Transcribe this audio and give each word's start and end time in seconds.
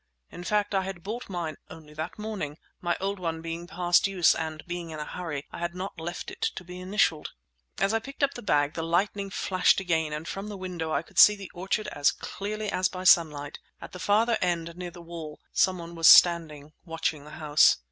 In 0.31 0.43
fact, 0.43 0.73
I 0.73 0.81
had 0.81 1.03
bought 1.03 1.29
mine 1.29 1.57
only 1.69 1.93
that 1.93 2.17
morning, 2.17 2.57
my 2.81 2.97
old 2.99 3.19
one 3.19 3.39
being 3.43 3.67
past 3.67 4.07
use, 4.07 4.33
and 4.33 4.65
being 4.65 4.89
in 4.89 4.97
a 4.97 5.05
hurry, 5.05 5.45
I 5.51 5.59
had 5.59 5.75
not 5.75 5.99
left 5.99 6.31
it 6.31 6.41
to 6.55 6.63
be 6.63 6.79
initialled. 6.81 7.33
As 7.77 7.93
I 7.93 7.99
picked 7.99 8.23
up 8.23 8.33
the 8.33 8.41
bag 8.41 8.73
the 8.73 8.81
lightning 8.81 9.29
flashed 9.29 9.79
again, 9.79 10.11
and 10.11 10.27
from 10.27 10.49
the 10.49 10.57
window 10.57 10.91
I 10.91 11.03
could 11.03 11.19
see 11.19 11.35
the 11.35 11.51
orchard 11.53 11.87
as 11.89 12.11
clearly 12.11 12.71
as 12.71 12.89
by 12.89 13.03
sunlight. 13.03 13.59
At 13.79 13.91
the 13.91 13.99
farther 13.99 14.39
end 14.41 14.75
near 14.75 14.89
the 14.89 15.03
wall 15.03 15.39
someone 15.53 15.93
was 15.93 16.07
standing 16.07 16.73
watching 16.83 17.23
the 17.23 17.31
house. 17.37 17.77